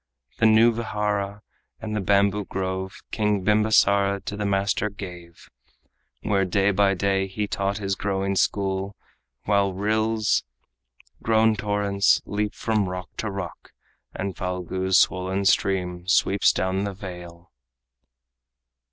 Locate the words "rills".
9.73-10.43